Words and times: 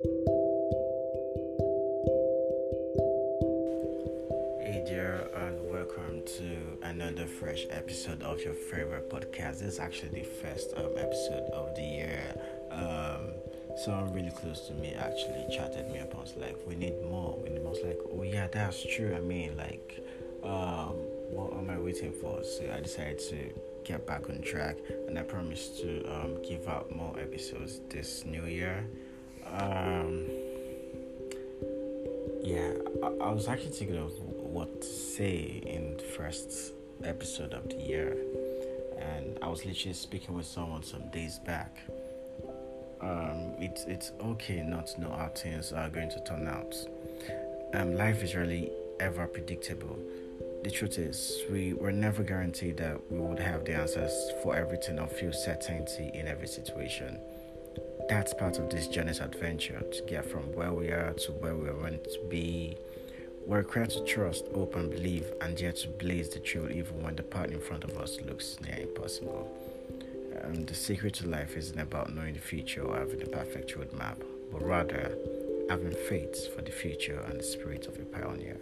Hey 0.00 0.10
dear, 4.86 5.26
and 5.34 5.58
welcome 5.72 6.22
to 6.24 6.78
another 6.82 7.26
fresh 7.26 7.66
episode 7.70 8.22
of 8.22 8.40
your 8.42 8.54
favorite 8.54 9.10
podcast. 9.10 9.58
This 9.58 9.74
is 9.74 9.78
actually 9.80 10.20
the 10.20 10.22
first 10.22 10.72
um, 10.76 10.92
episode 10.96 11.50
of 11.52 11.74
the 11.74 11.82
year. 11.82 12.32
Um, 12.70 13.32
someone 13.76 14.12
really 14.14 14.30
close 14.30 14.68
to 14.68 14.74
me 14.74 14.94
actually 14.94 15.44
chatted 15.50 15.90
me 15.90 15.98
up. 15.98 16.14
I 16.14 16.20
was 16.20 16.36
like, 16.36 16.56
"We 16.64 16.76
need 16.76 17.02
more. 17.02 17.36
We 17.42 17.50
need 17.50 17.64
more." 17.64 17.72
I 17.72 17.78
was 17.78 17.82
like, 17.84 17.98
"Oh 18.12 18.22
yeah, 18.22 18.46
that's 18.46 18.86
true." 18.86 19.16
I 19.16 19.20
mean, 19.20 19.56
like, 19.56 19.98
um, 20.44 20.94
what 21.32 21.54
am 21.54 21.70
I 21.70 21.78
waiting 21.78 22.12
for? 22.12 22.44
So 22.44 22.72
I 22.72 22.78
decided 22.78 23.18
to 23.30 23.52
get 23.82 24.06
back 24.06 24.30
on 24.30 24.42
track, 24.42 24.76
and 25.08 25.18
I 25.18 25.22
promise 25.22 25.70
to 25.80 26.04
um, 26.04 26.40
give 26.42 26.68
out 26.68 26.94
more 26.94 27.18
episodes 27.18 27.80
this 27.88 28.24
new 28.24 28.44
year. 28.44 28.86
Um, 29.52 30.26
yeah, 32.42 32.72
I, 33.02 33.06
I 33.06 33.30
was 33.30 33.48
actually 33.48 33.70
thinking 33.70 33.96
of 33.96 34.12
what 34.20 34.80
to 34.80 34.86
say 34.86 35.62
in 35.66 35.96
the 35.96 36.02
first 36.02 36.72
episode 37.04 37.52
of 37.52 37.68
the 37.68 37.76
year, 37.76 38.16
and 38.98 39.38
I 39.42 39.48
was 39.48 39.64
literally 39.64 39.94
speaking 39.94 40.34
with 40.34 40.46
someone 40.46 40.82
some 40.82 41.10
days 41.10 41.38
back. 41.38 41.76
Um, 43.00 43.54
it's 43.58 43.84
it's 43.84 44.12
okay 44.20 44.62
not 44.62 44.88
to 44.88 45.00
know 45.00 45.10
how 45.10 45.28
things 45.28 45.72
are 45.72 45.88
going 45.88 46.10
to 46.10 46.24
turn 46.24 46.48
out. 46.48 46.74
Um, 47.74 47.94
life 47.94 48.22
is 48.22 48.34
really 48.34 48.72
ever 48.98 49.26
predictable. 49.26 49.98
The 50.64 50.70
truth 50.70 50.98
is, 50.98 51.42
we 51.50 51.72
were 51.74 51.92
never 51.92 52.24
guaranteed 52.24 52.78
that 52.78 52.98
we 53.10 53.18
would 53.20 53.38
have 53.38 53.64
the 53.64 53.74
answers 53.74 54.32
for 54.42 54.56
everything 54.56 54.98
or 54.98 55.06
feel 55.06 55.32
certainty 55.32 56.10
in 56.14 56.26
every 56.26 56.48
situation. 56.48 57.18
That's 58.08 58.32
part 58.34 58.58
of 58.58 58.70
this 58.70 58.88
journey's 58.88 59.20
adventure 59.20 59.80
to 59.80 60.02
get 60.04 60.24
from 60.24 60.44
where 60.54 60.72
we 60.72 60.88
are 60.88 61.12
to 61.12 61.32
where 61.32 61.54
we 61.54 61.70
meant 61.82 62.04
to 62.04 62.20
be. 62.28 62.76
We're 63.46 63.58
required 63.58 63.90
to 63.90 64.04
trust, 64.04 64.46
hope, 64.54 64.76
and 64.76 64.90
believe, 64.90 65.26
and 65.40 65.56
dare 65.56 65.72
to 65.72 65.88
blaze 65.88 66.28
the 66.30 66.38
trail 66.38 66.70
even 66.70 67.02
when 67.02 67.16
the 67.16 67.22
path 67.22 67.50
in 67.50 67.60
front 67.60 67.84
of 67.84 67.96
us 67.96 68.18
looks 68.20 68.56
near 68.60 68.78
impossible. 68.80 69.50
Um, 70.42 70.64
the 70.64 70.74
secret 70.74 71.14
to 71.14 71.28
life 71.28 71.56
isn't 71.56 71.78
about 71.78 72.14
knowing 72.14 72.34
the 72.34 72.40
future 72.40 72.82
or 72.82 72.96
having 72.96 73.18
the 73.18 73.26
perfect 73.26 73.76
roadmap, 73.76 74.16
but 74.52 74.62
rather 74.64 75.16
having 75.68 75.94
faith 76.08 76.54
for 76.54 76.62
the 76.62 76.70
future 76.72 77.20
and 77.28 77.40
the 77.40 77.44
spirit 77.44 77.86
of 77.86 77.98
a 77.98 78.04
pioneer. 78.04 78.56